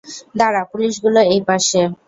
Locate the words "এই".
1.33-1.41